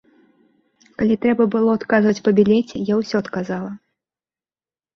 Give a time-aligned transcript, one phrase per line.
[1.01, 3.71] Калі трэба было адказваць па білеце, я ўсё адказала.